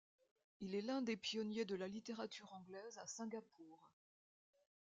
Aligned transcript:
Il 0.61 0.73
est 0.73 0.81
l'un 0.81 1.03
des 1.03 1.15
pionniers 1.15 1.63
de 1.63 1.75
la 1.75 1.87
littérature 1.87 2.51
anglaise 2.53 2.97
à 2.97 3.05
Singapour. 3.05 3.91